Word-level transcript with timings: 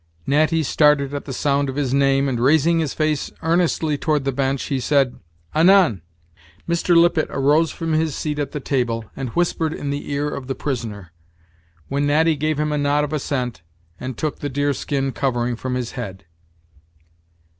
Natty 0.25 0.63
started 0.63 1.13
at 1.13 1.25
the 1.25 1.31
sound 1.31 1.69
of 1.69 1.75
his 1.75 1.93
name, 1.93 2.27
and, 2.27 2.39
raising 2.39 2.79
his 2.79 2.91
face 2.95 3.31
earnestly 3.43 3.99
toward 3.99 4.23
the 4.25 4.31
bench, 4.31 4.63
he 4.63 4.79
said: 4.79 5.19
"Anan!" 5.53 6.01
Mr. 6.67 6.97
Lippet 6.97 7.27
arose 7.29 7.69
from 7.69 7.93
his 7.93 8.15
seat 8.15 8.39
at 8.39 8.51
the 8.51 8.59
table, 8.59 9.05
and 9.15 9.29
whispered 9.35 9.73
in 9.75 9.91
the 9.91 10.11
ear 10.11 10.27
of 10.27 10.47
the 10.47 10.55
prisoner; 10.55 11.11
when 11.87 12.07
Natty 12.07 12.35
gave 12.35 12.59
him 12.59 12.71
a 12.71 12.79
nod 12.79 13.03
of 13.03 13.13
assent, 13.13 13.61
and 13.99 14.17
took 14.17 14.39
the 14.39 14.49
deer 14.49 14.73
skin 14.73 15.11
covering 15.11 15.55
from 15.55 15.75
his 15.75 15.91
head. 15.91 16.25